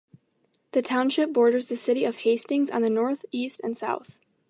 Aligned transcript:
The 0.71 0.81
township 0.81 1.31
borders 1.31 1.67
the 1.67 1.77
city 1.77 2.05
of 2.05 2.15
Hastings 2.25 2.71
on 2.71 2.81
the 2.81 2.89
north, 2.89 3.23
east, 3.31 3.61
and 3.63 3.77
south. 3.77 4.17